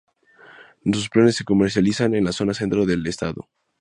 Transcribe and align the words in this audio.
Nuestros 0.83 1.11
panes 1.11 1.35
se 1.35 1.43
comercializan 1.43 2.15
en 2.15 2.23
la 2.23 2.31
zona 2.31 2.55
centro 2.55 2.87
del 2.87 3.05
Edo. 3.05 3.49